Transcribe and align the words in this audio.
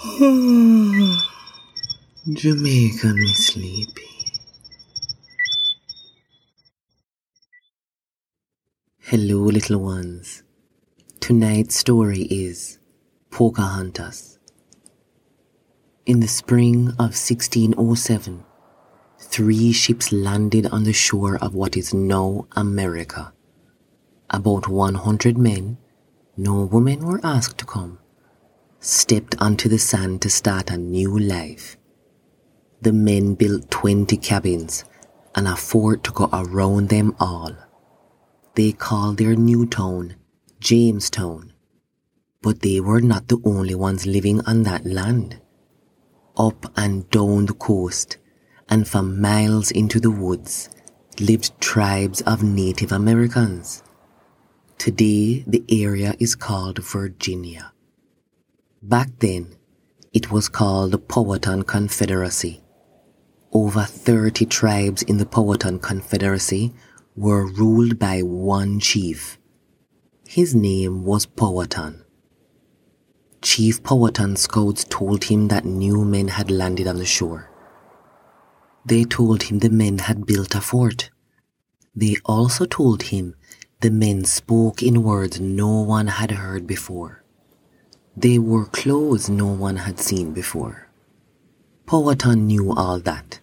Jamaica 2.32 3.08
me 3.12 3.32
sleepy. 3.34 4.08
Hello, 9.00 9.40
little 9.40 9.78
ones. 9.78 10.42
Tonight's 11.20 11.76
story 11.76 12.22
is 12.30 12.78
Pocahontas. 13.30 14.38
In 16.06 16.20
the 16.20 16.28
spring 16.28 16.92
of 16.92 17.12
1607, 17.12 18.42
three 19.18 19.70
ships 19.70 20.10
landed 20.12 20.64
on 20.68 20.84
the 20.84 20.94
shore 20.94 21.36
of 21.42 21.54
what 21.54 21.76
is 21.76 21.92
now 21.92 22.46
America. 22.52 23.34
About 24.30 24.66
100 24.66 25.36
men, 25.36 25.76
no 26.38 26.64
women 26.64 27.04
were 27.04 27.20
asked 27.22 27.58
to 27.58 27.66
come, 27.66 27.98
stepped 28.80 29.34
onto 29.40 29.68
the 29.68 29.78
sand 29.78 30.22
to 30.22 30.30
start 30.30 30.70
a 30.70 30.76
new 30.76 31.18
life. 31.18 31.76
The 32.80 32.92
men 32.92 33.34
built 33.34 33.70
20 33.70 34.16
cabins 34.16 34.84
and 35.34 35.46
a 35.46 35.54
fort 35.54 36.02
to 36.04 36.12
go 36.12 36.30
around 36.32 36.88
them 36.88 37.14
all. 37.20 37.54
They 38.54 38.72
called 38.72 39.18
their 39.18 39.36
new 39.36 39.66
town 39.66 40.16
Jamestown. 40.60 41.52
But 42.42 42.60
they 42.60 42.80
were 42.80 43.02
not 43.02 43.28
the 43.28 43.40
only 43.44 43.74
ones 43.74 44.06
living 44.06 44.40
on 44.46 44.62
that 44.62 44.86
land. 44.86 45.40
Up 46.38 46.72
and 46.74 47.08
down 47.10 47.46
the 47.46 47.54
coast 47.54 48.16
and 48.70 48.88
for 48.88 49.02
miles 49.02 49.70
into 49.70 50.00
the 50.00 50.10
woods 50.10 50.70
lived 51.20 51.60
tribes 51.60 52.22
of 52.22 52.42
Native 52.42 52.92
Americans. 52.92 53.82
Today 54.78 55.44
the 55.46 55.62
area 55.68 56.14
is 56.18 56.34
called 56.34 56.82
Virginia. 56.82 57.74
Back 58.82 59.18
then, 59.18 59.56
it 60.14 60.32
was 60.32 60.48
called 60.48 60.92
the 60.92 60.98
Powhatan 60.98 61.64
Confederacy. 61.64 62.62
Over 63.52 63.82
30 63.82 64.46
tribes 64.46 65.02
in 65.02 65.18
the 65.18 65.26
Powhatan 65.26 65.78
Confederacy 65.80 66.72
were 67.14 67.44
ruled 67.46 67.98
by 67.98 68.22
one 68.22 68.80
chief. 68.80 69.38
His 70.26 70.54
name 70.54 71.04
was 71.04 71.26
Powhatan. 71.26 72.06
Chief 73.42 73.82
Powhatan's 73.82 74.40
scouts 74.40 74.84
told 74.84 75.24
him 75.24 75.48
that 75.48 75.66
new 75.66 76.02
men 76.06 76.28
had 76.28 76.50
landed 76.50 76.86
on 76.86 76.96
the 76.96 77.04
shore. 77.04 77.50
They 78.86 79.04
told 79.04 79.42
him 79.42 79.58
the 79.58 79.68
men 79.68 79.98
had 79.98 80.24
built 80.24 80.54
a 80.54 80.60
fort. 80.62 81.10
They 81.94 82.16
also 82.24 82.64
told 82.64 83.02
him 83.02 83.34
the 83.80 83.90
men 83.90 84.24
spoke 84.24 84.82
in 84.82 85.02
words 85.02 85.38
no 85.38 85.82
one 85.82 86.06
had 86.06 86.30
heard 86.30 86.66
before. 86.66 87.20
They 88.16 88.38
wore 88.38 88.66
clothes 88.66 89.28
no 89.28 89.46
one 89.46 89.76
had 89.76 89.98
seen 90.00 90.32
before. 90.32 90.88
Powhatan 91.86 92.46
knew 92.46 92.72
all 92.72 93.00
that. 93.00 93.40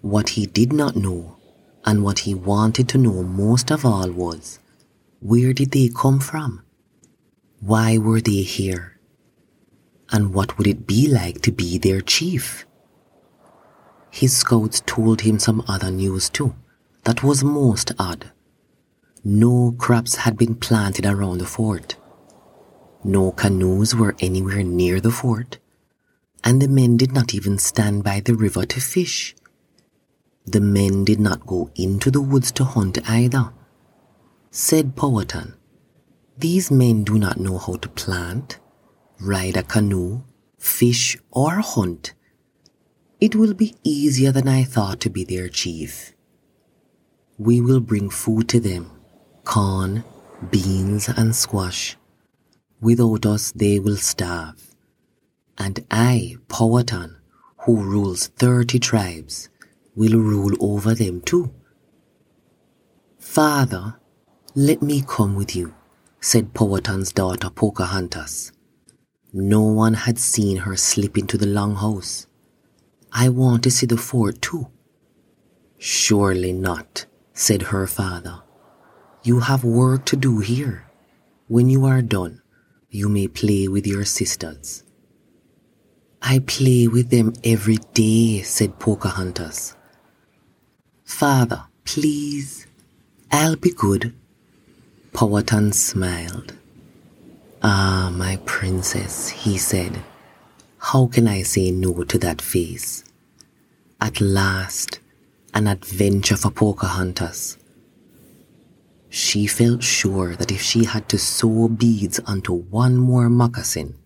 What 0.00 0.30
he 0.30 0.46
did 0.46 0.72
not 0.72 0.96
know, 0.96 1.36
and 1.84 2.02
what 2.02 2.20
he 2.20 2.34
wanted 2.34 2.88
to 2.90 2.98
know 2.98 3.22
most 3.22 3.70
of 3.70 3.84
all 3.84 4.10
was, 4.10 4.58
where 5.20 5.52
did 5.52 5.70
they 5.72 5.88
come 5.88 6.18
from? 6.18 6.64
Why 7.60 7.98
were 7.98 8.20
they 8.20 8.42
here? 8.42 8.98
And 10.10 10.34
what 10.34 10.58
would 10.58 10.66
it 10.66 10.86
be 10.86 11.06
like 11.06 11.40
to 11.42 11.52
be 11.52 11.78
their 11.78 12.00
chief? 12.00 12.66
His 14.10 14.36
scouts 14.36 14.82
told 14.84 15.22
him 15.22 15.38
some 15.38 15.64
other 15.68 15.90
news 15.90 16.28
too, 16.28 16.54
that 17.04 17.22
was 17.22 17.42
most 17.44 17.92
odd. 17.98 18.30
No 19.24 19.74
crops 19.78 20.16
had 20.16 20.36
been 20.36 20.56
planted 20.56 21.06
around 21.06 21.38
the 21.38 21.46
fort. 21.46 21.96
No 23.04 23.32
canoes 23.32 23.96
were 23.96 24.14
anywhere 24.20 24.62
near 24.62 25.00
the 25.00 25.10
fort, 25.10 25.58
and 26.44 26.62
the 26.62 26.68
men 26.68 26.96
did 26.96 27.12
not 27.12 27.34
even 27.34 27.58
stand 27.58 28.04
by 28.04 28.20
the 28.20 28.34
river 28.34 28.64
to 28.64 28.80
fish. 28.80 29.34
The 30.46 30.60
men 30.60 31.04
did 31.04 31.18
not 31.18 31.46
go 31.46 31.70
into 31.74 32.12
the 32.12 32.20
woods 32.20 32.52
to 32.52 32.64
hunt 32.64 32.98
either. 33.08 33.52
Said 34.52 34.94
Powhatan, 34.94 35.54
These 36.38 36.70
men 36.70 37.02
do 37.02 37.18
not 37.18 37.40
know 37.40 37.58
how 37.58 37.74
to 37.76 37.88
plant, 37.88 38.60
ride 39.20 39.56
a 39.56 39.64
canoe, 39.64 40.22
fish, 40.58 41.16
or 41.32 41.60
hunt. 41.60 42.14
It 43.20 43.34
will 43.34 43.54
be 43.54 43.74
easier 43.82 44.30
than 44.30 44.46
I 44.46 44.62
thought 44.62 45.00
to 45.00 45.10
be 45.10 45.24
their 45.24 45.48
chief. 45.48 46.12
We 47.36 47.60
will 47.60 47.80
bring 47.80 48.10
food 48.10 48.48
to 48.50 48.60
them 48.60 48.90
corn, 49.44 50.04
beans, 50.50 51.08
and 51.08 51.34
squash 51.34 51.96
Without 52.82 53.24
us, 53.24 53.52
they 53.52 53.78
will 53.78 53.96
starve. 53.96 54.74
And 55.56 55.86
I, 55.88 56.36
Powhatan, 56.48 57.16
who 57.58 57.76
rules 57.76 58.26
30 58.26 58.80
tribes, 58.80 59.48
will 59.94 60.18
rule 60.18 60.56
over 60.60 60.92
them 60.92 61.20
too. 61.20 61.54
Father, 63.20 64.00
let 64.56 64.82
me 64.82 65.04
come 65.06 65.36
with 65.36 65.54
you, 65.54 65.74
said 66.20 66.54
Powhatan's 66.54 67.12
daughter 67.12 67.50
Pocahontas. 67.50 68.50
No 69.32 69.62
one 69.62 69.94
had 69.94 70.18
seen 70.18 70.58
her 70.58 70.76
slip 70.76 71.16
into 71.16 71.38
the 71.38 71.46
longhouse. 71.46 72.26
I 73.12 73.28
want 73.28 73.62
to 73.62 73.70
see 73.70 73.86
the 73.86 73.96
fort 73.96 74.42
too. 74.42 74.66
Surely 75.78 76.52
not, 76.52 77.06
said 77.32 77.62
her 77.62 77.86
father. 77.86 78.42
You 79.22 79.40
have 79.40 79.62
work 79.62 80.04
to 80.06 80.16
do 80.16 80.40
here. 80.40 80.90
When 81.46 81.70
you 81.70 81.84
are 81.84 82.02
done, 82.02 82.41
you 82.94 83.08
may 83.08 83.26
play 83.26 83.66
with 83.68 83.86
your 83.86 84.04
sisters. 84.04 84.84
I 86.20 86.40
play 86.40 86.86
with 86.86 87.08
them 87.08 87.32
every 87.42 87.78
day, 87.94 88.42
said 88.42 88.78
Pocahontas. 88.78 89.74
Father, 91.02 91.64
please, 91.86 92.66
I'll 93.30 93.56
be 93.56 93.70
good. 93.72 94.14
Powhatan 95.14 95.72
smiled. 95.72 96.52
Ah, 97.62 98.12
my 98.14 98.36
princess, 98.44 99.30
he 99.30 99.56
said. 99.56 100.02
How 100.78 101.06
can 101.06 101.26
I 101.26 101.42
say 101.42 101.70
no 101.70 102.04
to 102.04 102.18
that 102.18 102.42
face? 102.42 103.04
At 104.02 104.20
last, 104.20 105.00
an 105.54 105.66
adventure 105.66 106.36
for 106.36 106.50
Pocahontas. 106.50 107.56
She 109.14 109.46
felt 109.46 109.82
sure 109.82 110.36
that 110.36 110.50
if 110.50 110.62
she 110.62 110.86
had 110.86 111.06
to 111.10 111.18
sew 111.18 111.68
beads 111.68 112.18
onto 112.20 112.54
one 112.54 112.96
more 112.96 113.28
moccasin 113.28 113.98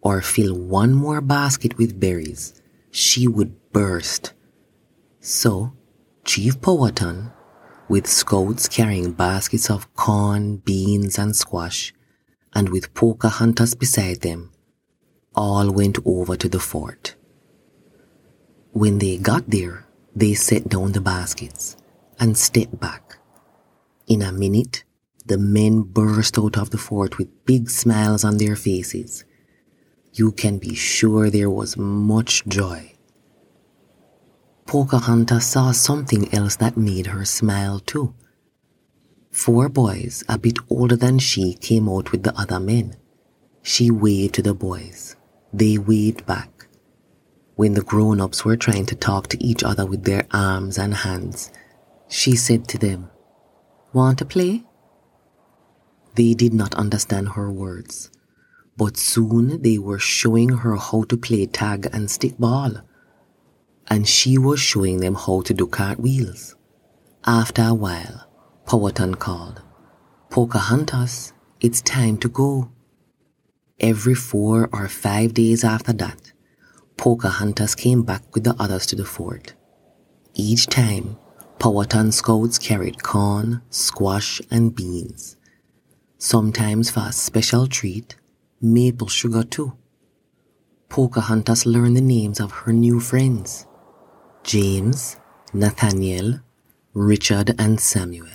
or 0.00 0.22
fill 0.22 0.56
one 0.56 0.94
more 0.94 1.20
basket 1.20 1.76
with 1.76 2.00
berries, 2.00 2.54
she 2.90 3.28
would 3.28 3.52
burst. 3.72 4.32
So, 5.20 5.74
Chief 6.24 6.58
Powhatan, 6.62 7.30
with 7.90 8.06
scouts 8.06 8.68
carrying 8.68 9.12
baskets 9.12 9.68
of 9.68 9.92
corn, 9.94 10.56
beans, 10.64 11.18
and 11.18 11.36
squash, 11.36 11.92
and 12.54 12.70
with 12.70 12.94
Pocahontas 12.94 13.74
beside 13.74 14.22
them, 14.22 14.50
all 15.34 15.70
went 15.70 15.98
over 16.06 16.36
to 16.36 16.48
the 16.48 16.58
fort. 16.58 17.16
When 18.72 18.96
they 18.98 19.18
got 19.18 19.50
there, 19.50 19.84
they 20.16 20.32
set 20.32 20.70
down 20.70 20.92
the 20.92 21.02
baskets 21.02 21.76
and 22.18 22.34
stepped 22.34 22.80
back. 22.80 23.17
In 24.08 24.22
a 24.22 24.32
minute, 24.32 24.84
the 25.26 25.36
men 25.36 25.82
burst 25.82 26.38
out 26.38 26.56
of 26.56 26.70
the 26.70 26.78
fort 26.78 27.18
with 27.18 27.44
big 27.44 27.68
smiles 27.68 28.24
on 28.24 28.38
their 28.38 28.56
faces. 28.56 29.26
You 30.14 30.32
can 30.32 30.56
be 30.56 30.74
sure 30.74 31.28
there 31.28 31.50
was 31.50 31.76
much 31.76 32.46
joy. 32.46 32.94
Pocahontas 34.64 35.46
saw 35.46 35.72
something 35.72 36.32
else 36.32 36.56
that 36.56 36.78
made 36.78 37.08
her 37.08 37.26
smile 37.26 37.80
too. 37.80 38.14
Four 39.30 39.68
boys, 39.68 40.24
a 40.26 40.38
bit 40.38 40.58
older 40.70 40.96
than 40.96 41.18
she, 41.18 41.52
came 41.52 41.86
out 41.86 42.10
with 42.10 42.22
the 42.22 42.34
other 42.34 42.58
men. 42.58 42.96
She 43.62 43.90
waved 43.90 44.36
to 44.36 44.42
the 44.42 44.54
boys. 44.54 45.16
They 45.52 45.76
waved 45.76 46.24
back. 46.24 46.66
When 47.56 47.74
the 47.74 47.82
grown 47.82 48.22
ups 48.22 48.42
were 48.42 48.56
trying 48.56 48.86
to 48.86 48.94
talk 48.94 49.28
to 49.28 49.44
each 49.44 49.62
other 49.62 49.84
with 49.84 50.04
their 50.04 50.26
arms 50.30 50.78
and 50.78 50.94
hands, 50.94 51.50
she 52.08 52.36
said 52.36 52.68
to 52.68 52.78
them, 52.78 53.10
Want 53.98 54.18
to 54.18 54.24
play? 54.24 54.62
They 56.14 56.32
did 56.32 56.54
not 56.54 56.72
understand 56.76 57.30
her 57.30 57.50
words, 57.50 58.12
but 58.76 58.96
soon 58.96 59.60
they 59.62 59.76
were 59.76 59.98
showing 59.98 60.50
her 60.50 60.76
how 60.76 61.02
to 61.08 61.16
play 61.16 61.46
tag 61.46 61.86
and 61.92 62.06
stickball, 62.06 62.84
and 63.88 64.06
she 64.06 64.38
was 64.38 64.60
showing 64.60 65.00
them 65.00 65.16
how 65.16 65.40
to 65.40 65.52
do 65.52 65.66
cartwheels. 65.66 66.54
After 67.26 67.62
a 67.62 67.74
while, 67.74 68.30
Powhatan 68.66 69.16
called, 69.16 69.62
Pocahontas, 70.30 71.32
it's 71.60 71.82
time 71.82 72.18
to 72.18 72.28
go. 72.28 72.70
Every 73.80 74.14
four 74.14 74.68
or 74.72 74.86
five 74.86 75.34
days 75.34 75.64
after 75.64 75.92
that, 75.94 76.30
Pocahontas 76.96 77.74
came 77.74 78.04
back 78.04 78.32
with 78.32 78.44
the 78.44 78.54
others 78.60 78.86
to 78.86 78.94
the 78.94 79.04
fort. 79.04 79.54
Each 80.34 80.68
time, 80.68 81.18
Powhatan 81.58 82.12
scouts 82.12 82.56
carried 82.56 83.02
corn, 83.02 83.62
squash, 83.70 84.40
and 84.48 84.74
beans. 84.74 85.36
Sometimes 86.16 86.90
for 86.90 87.00
a 87.00 87.12
special 87.12 87.66
treat, 87.66 88.14
maple 88.60 89.08
sugar 89.08 89.42
too. 89.42 89.76
Pocahontas 90.88 91.66
learned 91.66 91.96
the 91.96 92.00
names 92.00 92.38
of 92.40 92.52
her 92.52 92.72
new 92.72 93.00
friends 93.00 93.66
James, 94.44 95.16
Nathaniel, 95.52 96.40
Richard, 96.94 97.54
and 97.58 97.80
Samuel. 97.80 98.28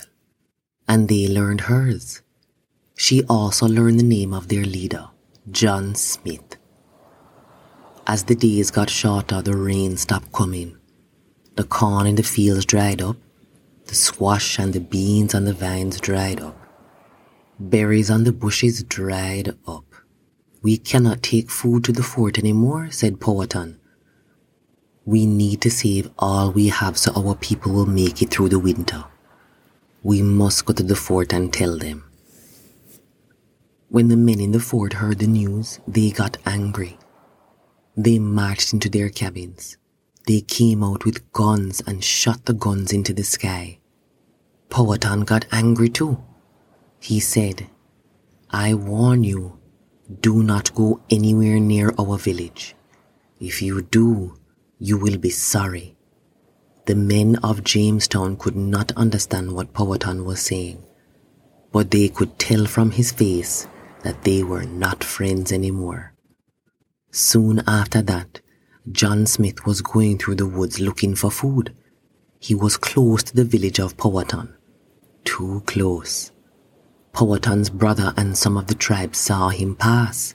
And 0.86 1.08
they 1.08 1.26
learned 1.26 1.62
hers. 1.62 2.20
She 2.96 3.24
also 3.24 3.66
learned 3.66 3.98
the 3.98 4.04
name 4.04 4.34
of 4.34 4.48
their 4.48 4.64
leader, 4.64 5.08
John 5.50 5.94
Smith. 5.94 6.56
As 8.06 8.24
the 8.24 8.34
days 8.34 8.70
got 8.70 8.90
shorter, 8.90 9.40
the 9.40 9.56
rain 9.56 9.96
stopped 9.96 10.30
coming. 10.30 10.76
The 11.56 11.64
corn 11.64 12.06
in 12.08 12.16
the 12.16 12.24
fields 12.24 12.64
dried 12.64 13.00
up. 13.00 13.16
The 13.86 13.94
squash 13.94 14.58
and 14.58 14.72
the 14.72 14.80
beans 14.80 15.34
on 15.34 15.44
the 15.44 15.52
vines 15.52 16.00
dried 16.00 16.40
up. 16.40 16.58
Berries 17.60 18.10
on 18.10 18.24
the 18.24 18.32
bushes 18.32 18.82
dried 18.82 19.56
up. 19.66 19.84
We 20.62 20.78
cannot 20.78 21.22
take 21.22 21.50
food 21.50 21.84
to 21.84 21.92
the 21.92 22.02
fort 22.02 22.38
anymore, 22.38 22.90
said 22.90 23.20
Powhatan. 23.20 23.78
We 25.04 25.26
need 25.26 25.60
to 25.60 25.70
save 25.70 26.10
all 26.18 26.50
we 26.50 26.68
have 26.68 26.98
so 26.98 27.12
our 27.14 27.36
people 27.36 27.72
will 27.72 27.86
make 27.86 28.20
it 28.20 28.30
through 28.30 28.48
the 28.48 28.58
winter. 28.58 29.04
We 30.02 30.22
must 30.22 30.64
go 30.64 30.72
to 30.72 30.82
the 30.82 30.96
fort 30.96 31.32
and 31.32 31.52
tell 31.52 31.78
them. 31.78 32.04
When 33.90 34.08
the 34.08 34.16
men 34.16 34.40
in 34.40 34.50
the 34.50 34.58
fort 34.58 34.94
heard 34.94 35.20
the 35.20 35.28
news, 35.28 35.78
they 35.86 36.10
got 36.10 36.36
angry. 36.44 36.98
They 37.96 38.18
marched 38.18 38.72
into 38.72 38.88
their 38.88 39.08
cabins. 39.08 39.76
They 40.26 40.40
came 40.40 40.82
out 40.82 41.04
with 41.04 41.30
guns 41.32 41.82
and 41.86 42.02
shot 42.02 42.46
the 42.46 42.54
guns 42.54 42.92
into 42.92 43.12
the 43.12 43.24
sky. 43.24 43.78
Powhatan 44.70 45.20
got 45.20 45.46
angry 45.52 45.88
too. 45.90 46.22
He 46.98 47.20
said, 47.20 47.68
I 48.50 48.72
warn 48.72 49.24
you, 49.24 49.58
do 50.20 50.42
not 50.42 50.74
go 50.74 51.00
anywhere 51.10 51.60
near 51.60 51.94
our 51.98 52.16
village. 52.16 52.74
If 53.38 53.60
you 53.60 53.82
do, 53.82 54.36
you 54.78 54.96
will 54.96 55.18
be 55.18 55.30
sorry. 55.30 55.96
The 56.86 56.94
men 56.94 57.36
of 57.42 57.64
Jamestown 57.64 58.36
could 58.36 58.56
not 58.56 58.92
understand 58.92 59.52
what 59.52 59.72
Powhatan 59.74 60.24
was 60.24 60.40
saying, 60.40 60.82
but 61.72 61.90
they 61.90 62.08
could 62.08 62.38
tell 62.38 62.66
from 62.66 62.92
his 62.92 63.12
face 63.12 63.66
that 64.02 64.22
they 64.24 64.42
were 64.42 64.64
not 64.64 65.02
friends 65.02 65.52
anymore. 65.52 66.14
Soon 67.10 67.62
after 67.66 68.02
that, 68.02 68.40
John 68.92 69.24
Smith 69.24 69.64
was 69.64 69.80
going 69.80 70.18
through 70.18 70.34
the 70.34 70.46
woods 70.46 70.78
looking 70.78 71.14
for 71.14 71.30
food. 71.30 71.74
He 72.38 72.54
was 72.54 72.76
close 72.76 73.22
to 73.22 73.34
the 73.34 73.44
village 73.44 73.78
of 73.78 73.96
Powhatan. 73.96 74.54
Too 75.24 75.62
close. 75.66 76.32
Powhatan's 77.14 77.70
brother 77.70 78.12
and 78.16 78.36
some 78.36 78.58
of 78.58 78.66
the 78.66 78.74
tribe 78.74 79.16
saw 79.16 79.48
him 79.48 79.74
pass. 79.74 80.34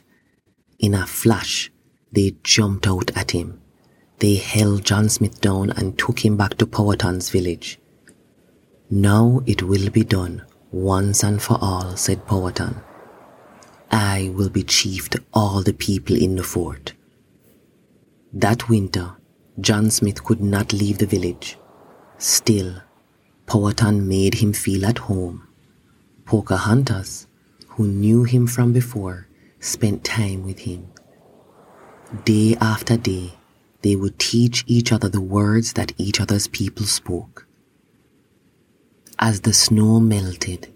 In 0.80 0.94
a 0.94 1.06
flash, 1.06 1.70
they 2.10 2.36
jumped 2.42 2.88
out 2.88 3.16
at 3.16 3.30
him. 3.30 3.60
They 4.18 4.34
held 4.34 4.84
John 4.84 5.08
Smith 5.08 5.40
down 5.40 5.70
and 5.70 5.96
took 5.96 6.24
him 6.24 6.36
back 6.36 6.56
to 6.58 6.66
Powhatan's 6.66 7.30
village. 7.30 7.78
Now 8.90 9.42
it 9.46 9.62
will 9.62 9.90
be 9.90 10.02
done, 10.02 10.42
once 10.72 11.22
and 11.22 11.40
for 11.40 11.56
all, 11.60 11.96
said 11.96 12.26
Powhatan. 12.26 12.82
I 13.92 14.32
will 14.34 14.50
be 14.50 14.64
chief 14.64 15.08
to 15.10 15.22
all 15.32 15.62
the 15.62 15.72
people 15.72 16.16
in 16.16 16.34
the 16.34 16.42
fort. 16.42 16.94
That 18.32 18.68
winter, 18.68 19.16
John 19.60 19.90
Smith 19.90 20.22
could 20.22 20.40
not 20.40 20.72
leave 20.72 20.98
the 20.98 21.06
village. 21.06 21.58
Still, 22.18 22.80
Powhatan 23.46 24.06
made 24.06 24.34
him 24.34 24.52
feel 24.52 24.86
at 24.86 24.98
home. 24.98 25.48
Pocahontas, 26.26 27.26
who 27.70 27.88
knew 27.88 28.22
him 28.22 28.46
from 28.46 28.72
before, 28.72 29.26
spent 29.58 30.04
time 30.04 30.44
with 30.44 30.60
him. 30.60 30.92
Day 32.24 32.56
after 32.60 32.96
day, 32.96 33.34
they 33.82 33.96
would 33.96 34.18
teach 34.18 34.62
each 34.68 34.92
other 34.92 35.08
the 35.08 35.20
words 35.20 35.72
that 35.72 35.92
each 35.96 36.20
other's 36.20 36.46
people 36.46 36.86
spoke. 36.86 37.48
As 39.18 39.40
the 39.40 39.52
snow 39.52 39.98
melted, 39.98 40.72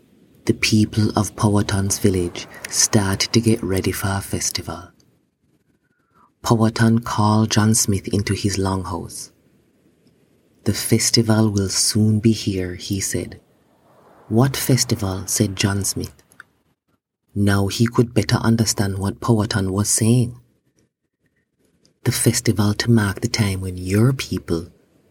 the 0.47 0.55
people 0.55 1.17
of 1.17 1.37
Powhatan's 1.37 1.99
village 1.99 2.49
started 2.69 3.33
to 3.33 3.41
get 3.41 3.63
ready 3.63 3.93
for 3.93 4.09
a 4.09 4.21
festival. 4.21 4.91
Powhatan 6.45 6.99
called 6.99 7.51
John 7.51 7.75
Smith 7.75 8.07
into 8.09 8.35
his 8.35 8.59
longhouse. 8.59 9.33
The 10.65 10.75
festival 10.75 11.49
will 11.49 11.71
soon 11.71 12.21
be 12.21 12.33
here, 12.33 12.75
he 12.75 13.01
said. 13.01 13.41
What 14.29 14.55
festival? 14.55 15.27
said 15.27 15.57
John 15.57 15.85
Smith. 15.85 16.23
Now 17.35 17.69
he 17.69 17.87
could 17.87 18.13
better 18.13 18.37
understand 18.37 18.99
what 18.99 19.21
Powhatan 19.21 19.73
was 19.73 19.89
saying. 19.89 20.39
The 22.05 22.13
festival 22.13 22.75
to 22.75 22.91
mark 22.91 23.23
the 23.23 23.29
time 23.29 23.63
when 23.63 23.79
your 23.79 24.13
people 24.13 24.69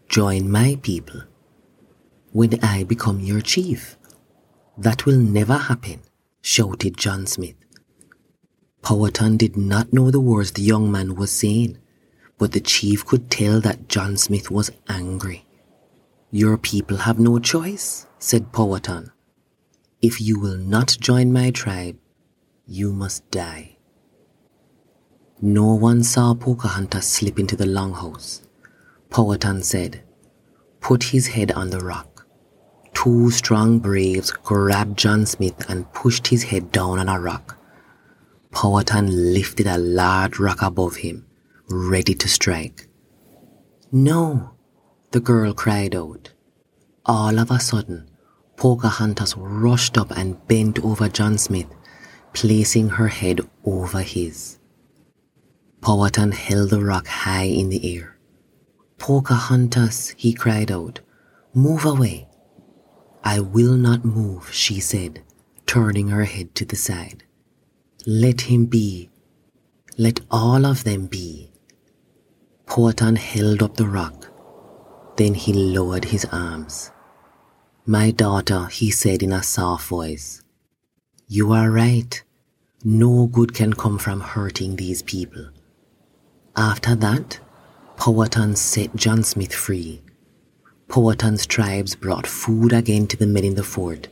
join 0.08 0.48
my 0.48 0.78
people. 0.82 1.22
When 2.30 2.62
I 2.62 2.84
become 2.84 3.18
your 3.18 3.40
chief. 3.40 3.98
That 4.78 5.04
will 5.04 5.18
never 5.18 5.56
happen, 5.56 6.02
shouted 6.42 6.96
John 6.96 7.26
Smith. 7.26 7.56
Powhatan 8.84 9.38
did 9.38 9.56
not 9.56 9.94
know 9.94 10.10
the 10.10 10.20
words 10.20 10.52
the 10.52 10.60
young 10.60 10.92
man 10.92 11.14
was 11.14 11.30
saying, 11.30 11.78
but 12.36 12.52
the 12.52 12.60
chief 12.60 13.06
could 13.06 13.30
tell 13.30 13.58
that 13.62 13.88
John 13.88 14.18
Smith 14.18 14.50
was 14.50 14.70
angry. 14.90 15.46
Your 16.30 16.58
people 16.58 16.98
have 16.98 17.18
no 17.18 17.38
choice, 17.38 18.06
said 18.18 18.52
Powhatan. 18.52 19.10
If 20.02 20.20
you 20.20 20.38
will 20.38 20.58
not 20.58 20.98
join 21.00 21.32
my 21.32 21.50
tribe, 21.50 21.96
you 22.66 22.92
must 22.92 23.30
die. 23.30 23.78
No 25.40 25.74
one 25.74 26.02
saw 26.02 26.34
Pocahontas 26.34 27.06
slip 27.06 27.38
into 27.38 27.56
the 27.56 27.64
longhouse. 27.64 28.42
Powhatan 29.08 29.62
said, 29.62 30.02
Put 30.80 31.04
his 31.04 31.28
head 31.28 31.52
on 31.52 31.70
the 31.70 31.80
rock. 31.80 32.26
Two 32.92 33.30
strong 33.30 33.78
braves 33.78 34.30
grabbed 34.30 34.98
John 34.98 35.24
Smith 35.24 35.70
and 35.70 35.90
pushed 35.94 36.26
his 36.26 36.42
head 36.42 36.70
down 36.70 36.98
on 36.98 37.08
a 37.08 37.18
rock. 37.18 37.58
Powhatan 38.54 39.34
lifted 39.34 39.66
a 39.66 39.78
large 39.78 40.38
rock 40.38 40.62
above 40.62 40.96
him, 40.96 41.26
ready 41.68 42.14
to 42.14 42.28
strike. 42.28 42.86
No, 43.90 44.52
the 45.10 45.18
girl 45.18 45.52
cried 45.52 45.94
out. 45.96 46.32
All 47.04 47.38
of 47.40 47.50
a 47.50 47.58
sudden, 47.58 48.08
Pocahontas 48.56 49.36
rushed 49.36 49.98
up 49.98 50.12
and 50.16 50.46
bent 50.46 50.78
over 50.84 51.08
John 51.08 51.36
Smith, 51.36 51.66
placing 52.32 52.90
her 52.90 53.08
head 53.08 53.40
over 53.64 54.00
his. 54.00 54.58
Powhatan 55.80 56.30
held 56.30 56.70
the 56.70 56.82
rock 56.82 57.08
high 57.08 57.50
in 57.60 57.70
the 57.70 57.96
air. 57.96 58.16
Pocahontas, 58.98 60.14
he 60.16 60.32
cried 60.32 60.70
out, 60.70 61.00
move 61.52 61.84
away. 61.84 62.28
I 63.24 63.40
will 63.40 63.74
not 63.74 64.04
move, 64.04 64.52
she 64.52 64.78
said, 64.78 65.22
turning 65.66 66.08
her 66.08 66.24
head 66.24 66.54
to 66.54 66.64
the 66.64 66.76
side. 66.76 67.24
Let 68.06 68.42
him 68.42 68.66
be. 68.66 69.08
Let 69.96 70.20
all 70.30 70.66
of 70.66 70.84
them 70.84 71.06
be. 71.06 71.50
Powhatan 72.66 73.16
held 73.16 73.62
up 73.62 73.76
the 73.76 73.86
rock. 73.88 74.30
Then 75.16 75.32
he 75.32 75.54
lowered 75.54 76.04
his 76.04 76.26
arms. 76.26 76.90
My 77.86 78.10
daughter, 78.10 78.66
he 78.66 78.90
said 78.90 79.22
in 79.22 79.32
a 79.32 79.42
soft 79.42 79.88
voice, 79.88 80.42
you 81.28 81.52
are 81.52 81.70
right. 81.70 82.22
No 82.84 83.26
good 83.26 83.54
can 83.54 83.72
come 83.72 83.96
from 83.98 84.20
hurting 84.20 84.76
these 84.76 85.00
people. 85.00 85.48
After 86.56 86.94
that, 86.96 87.40
Powhatan 87.96 88.54
set 88.54 88.94
John 88.94 89.22
Smith 89.22 89.54
free. 89.54 90.02
Powhatan's 90.88 91.46
tribes 91.46 91.94
brought 91.94 92.26
food 92.26 92.74
again 92.74 93.06
to 93.06 93.16
the 93.16 93.26
men 93.26 93.44
in 93.44 93.54
the 93.54 93.62
fort, 93.62 94.08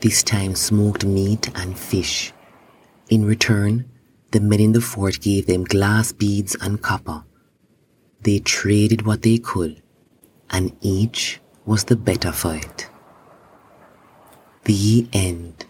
this 0.00 0.22
time 0.22 0.54
smoked 0.54 1.04
meat 1.04 1.50
and 1.56 1.76
fish. 1.76 2.32
In 3.12 3.26
return, 3.26 3.90
the 4.30 4.40
men 4.40 4.58
in 4.58 4.72
the 4.72 4.80
fort 4.80 5.20
gave 5.20 5.44
them 5.44 5.64
glass 5.64 6.12
beads 6.12 6.56
and 6.62 6.80
copper. 6.80 7.24
They 8.22 8.38
traded 8.38 9.04
what 9.04 9.20
they 9.20 9.36
could, 9.36 9.82
and 10.48 10.74
each 10.80 11.38
was 11.66 11.84
the 11.84 11.96
better 11.96 12.32
for 12.32 12.54
it. 12.54 12.88
The 14.64 15.06
end. 15.12 15.66